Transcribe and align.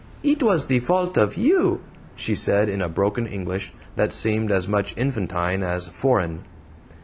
"It 0.23 0.41
was 0.41 0.65
the 0.65 0.79
fault 0.79 1.15
of 1.15 1.37
you," 1.37 1.81
she 2.15 2.33
said, 2.33 2.69
in 2.69 2.81
a 2.81 2.89
broken 2.89 3.27
English 3.27 3.71
that 3.97 4.11
seemed 4.13 4.51
as 4.51 4.67
much 4.67 4.95
infantine 4.97 5.61
as 5.61 5.85
foreign. 5.85 6.39